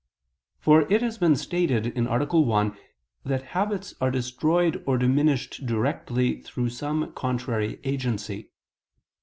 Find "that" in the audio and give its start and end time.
3.23-3.43